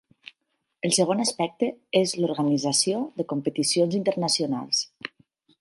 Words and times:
El 0.87 0.93
segon 0.97 1.19
aspecte 1.25 1.69
és 2.01 2.15
l'organització 2.23 3.05
de 3.21 3.29
competicions 3.35 4.03
internacionals. 4.03 4.83